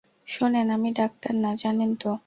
শোনেন, 0.27 0.67
আমি 0.71 0.89
ডাক্তার 0.93 1.33
না, 1.35 1.51
জানেন 1.63 1.91
তো? 1.95 2.11